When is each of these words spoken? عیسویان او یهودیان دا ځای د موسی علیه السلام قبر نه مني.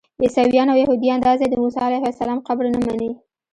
عیسویان 0.21 0.67
او 0.71 0.77
یهودیان 0.83 1.19
دا 1.21 1.31
ځای 1.39 1.49
د 1.49 1.55
موسی 1.61 1.79
علیه 1.87 2.05
السلام 2.11 2.39
قبر 2.47 2.65
نه 2.75 2.79
مني. 2.85 3.11